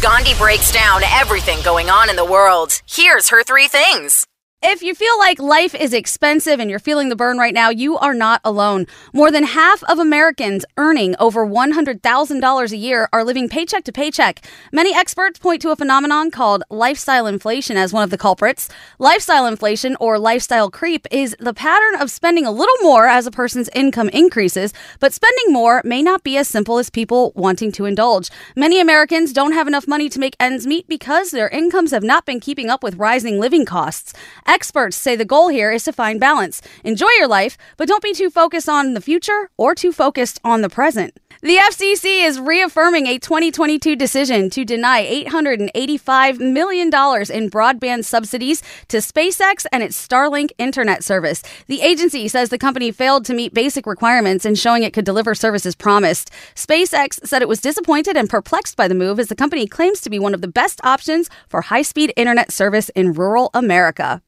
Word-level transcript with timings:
Gandhi 0.00 0.34
breaks 0.34 0.70
down 0.70 1.02
everything 1.02 1.60
going 1.64 1.90
on 1.90 2.08
in 2.08 2.14
the 2.14 2.24
world. 2.24 2.80
Here's 2.88 3.30
her 3.30 3.42
three 3.42 3.66
things. 3.66 4.27
If 4.60 4.82
you 4.82 4.92
feel 4.92 5.16
like 5.18 5.38
life 5.38 5.72
is 5.72 5.92
expensive 5.92 6.58
and 6.58 6.68
you're 6.68 6.80
feeling 6.80 7.10
the 7.10 7.14
burn 7.14 7.38
right 7.38 7.54
now, 7.54 7.70
you 7.70 7.96
are 7.96 8.12
not 8.12 8.40
alone. 8.44 8.86
More 9.12 9.30
than 9.30 9.44
half 9.44 9.84
of 9.84 10.00
Americans 10.00 10.64
earning 10.76 11.14
over 11.20 11.46
$100,000 11.46 12.72
a 12.72 12.76
year 12.76 13.08
are 13.12 13.22
living 13.22 13.48
paycheck 13.48 13.84
to 13.84 13.92
paycheck. 13.92 14.44
Many 14.72 14.92
experts 14.92 15.38
point 15.38 15.62
to 15.62 15.70
a 15.70 15.76
phenomenon 15.76 16.32
called 16.32 16.64
lifestyle 16.70 17.28
inflation 17.28 17.76
as 17.76 17.92
one 17.92 18.02
of 18.02 18.10
the 18.10 18.18
culprits. 18.18 18.68
Lifestyle 18.98 19.46
inflation 19.46 19.96
or 20.00 20.18
lifestyle 20.18 20.72
creep 20.72 21.06
is 21.12 21.36
the 21.38 21.54
pattern 21.54 21.94
of 21.94 22.10
spending 22.10 22.44
a 22.44 22.50
little 22.50 22.76
more 22.82 23.06
as 23.06 23.28
a 23.28 23.30
person's 23.30 23.70
income 23.76 24.08
increases, 24.08 24.74
but 24.98 25.12
spending 25.12 25.52
more 25.52 25.82
may 25.84 26.02
not 26.02 26.24
be 26.24 26.36
as 26.36 26.48
simple 26.48 26.78
as 26.78 26.90
people 26.90 27.30
wanting 27.36 27.70
to 27.70 27.84
indulge. 27.84 28.28
Many 28.56 28.80
Americans 28.80 29.32
don't 29.32 29.52
have 29.52 29.68
enough 29.68 29.86
money 29.86 30.08
to 30.08 30.18
make 30.18 30.34
ends 30.40 30.66
meet 30.66 30.88
because 30.88 31.30
their 31.30 31.48
incomes 31.48 31.92
have 31.92 32.02
not 32.02 32.26
been 32.26 32.40
keeping 32.40 32.68
up 32.68 32.82
with 32.82 32.96
rising 32.96 33.38
living 33.38 33.64
costs. 33.64 34.12
Experts 34.48 34.96
say 34.96 35.14
the 35.14 35.26
goal 35.26 35.48
here 35.48 35.70
is 35.70 35.84
to 35.84 35.92
find 35.92 36.18
balance. 36.18 36.62
Enjoy 36.82 37.10
your 37.18 37.28
life, 37.28 37.58
but 37.76 37.86
don't 37.86 38.02
be 38.02 38.14
too 38.14 38.30
focused 38.30 38.66
on 38.66 38.94
the 38.94 39.00
future 39.02 39.50
or 39.58 39.74
too 39.74 39.92
focused 39.92 40.40
on 40.42 40.62
the 40.62 40.70
present. 40.70 41.20
The 41.40 41.56
FCC 41.56 42.26
is 42.26 42.40
reaffirming 42.40 43.06
a 43.06 43.18
2022 43.18 43.94
decision 43.94 44.50
to 44.50 44.64
deny 44.64 45.06
$885 45.24 46.40
million 46.40 46.88
in 46.88 47.50
broadband 47.50 48.04
subsidies 48.04 48.60
to 48.88 48.96
SpaceX 48.96 49.64
and 49.70 49.84
its 49.84 50.04
Starlink 50.04 50.50
internet 50.58 51.04
service. 51.04 51.44
The 51.68 51.82
agency 51.82 52.26
says 52.26 52.48
the 52.48 52.58
company 52.58 52.90
failed 52.90 53.24
to 53.26 53.34
meet 53.34 53.54
basic 53.54 53.86
requirements 53.86 54.44
in 54.44 54.56
showing 54.56 54.82
it 54.82 54.92
could 54.92 55.04
deliver 55.04 55.32
services 55.32 55.76
promised. 55.76 56.32
SpaceX 56.56 57.24
said 57.24 57.40
it 57.40 57.48
was 57.48 57.60
disappointed 57.60 58.16
and 58.16 58.28
perplexed 58.28 58.76
by 58.76 58.88
the 58.88 58.96
move 58.96 59.20
as 59.20 59.28
the 59.28 59.36
company 59.36 59.68
claims 59.68 60.00
to 60.00 60.10
be 60.10 60.18
one 60.18 60.34
of 60.34 60.40
the 60.40 60.48
best 60.48 60.80
options 60.82 61.30
for 61.48 61.60
high 61.60 61.82
speed 61.82 62.12
internet 62.16 62.50
service 62.50 62.88
in 62.96 63.12
rural 63.12 63.50
America. 63.54 64.22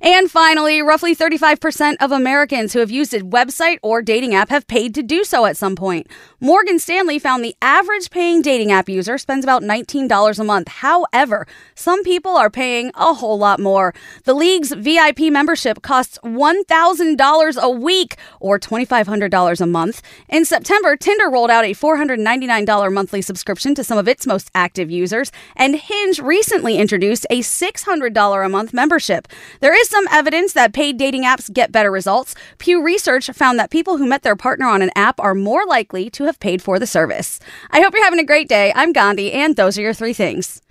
And 0.00 0.30
finally, 0.30 0.82
roughly 0.82 1.14
35% 1.14 1.96
of 2.00 2.12
Americans 2.12 2.72
who 2.72 2.80
have 2.80 2.90
used 2.90 3.14
a 3.14 3.20
website 3.20 3.78
or 3.82 4.02
dating 4.02 4.34
app 4.34 4.50
have 4.50 4.66
paid 4.66 4.94
to 4.94 5.02
do 5.02 5.24
so 5.24 5.46
at 5.46 5.56
some 5.56 5.76
point. 5.76 6.06
Morgan 6.40 6.78
Stanley 6.78 7.18
found 7.18 7.44
the 7.44 7.56
average 7.62 8.10
paying 8.10 8.42
dating 8.42 8.70
app 8.70 8.88
user 8.88 9.18
spends 9.18 9.44
about 9.44 9.62
$19 9.62 10.38
a 10.38 10.44
month. 10.44 10.68
However, 10.68 11.46
some 11.74 12.02
people 12.04 12.36
are 12.36 12.50
paying 12.50 12.90
a 12.94 13.14
whole 13.14 13.38
lot 13.38 13.58
more. 13.58 13.94
The 14.24 14.34
league's 14.34 14.72
VIP 14.72 15.30
membership 15.32 15.82
costs 15.82 16.18
$1,000 16.24 17.62
a 17.62 17.70
week 17.70 18.16
or 18.40 18.58
$2,500 18.58 19.60
a 19.60 19.66
month. 19.66 20.02
In 20.28 20.44
September, 20.44 20.96
Tinder 20.96 21.30
rolled 21.30 21.50
out 21.50 21.64
a 21.64 21.72
$499 21.74 22.92
monthly 22.92 23.22
subscription 23.22 23.74
to 23.74 23.84
some 23.84 23.98
of 23.98 24.08
its 24.08 24.26
most 24.26 24.50
active 24.54 24.90
users, 24.90 25.32
and 25.56 25.76
Hinge 25.76 26.20
recently 26.20 26.76
introduced 26.78 27.26
a 27.30 27.40
$600 27.40 28.44
a 28.44 28.48
month 28.48 28.72
membership. 28.72 29.28
There 29.60 29.78
is 29.78 29.88
some 29.88 30.06
evidence 30.10 30.52
that 30.52 30.72
paid 30.72 30.96
dating 30.96 31.24
apps 31.24 31.52
get 31.52 31.72
better 31.72 31.90
results. 31.90 32.34
Pew 32.58 32.82
Research 32.82 33.30
found 33.30 33.58
that 33.58 33.70
people 33.70 33.96
who 33.96 34.06
met 34.06 34.22
their 34.22 34.36
partner 34.36 34.66
on 34.66 34.82
an 34.82 34.90
app 34.94 35.20
are 35.20 35.34
more 35.34 35.64
likely 35.66 36.10
to 36.10 36.24
have 36.24 36.40
paid 36.40 36.60
for 36.62 36.78
the 36.78 36.86
service. 36.86 37.40
I 37.70 37.80
hope 37.80 37.94
you're 37.94 38.04
having 38.04 38.20
a 38.20 38.24
great 38.24 38.48
day. 38.48 38.72
I'm 38.74 38.92
Gandhi, 38.92 39.32
and 39.32 39.56
those 39.56 39.78
are 39.78 39.82
your 39.82 39.94
three 39.94 40.12
things. 40.12 40.62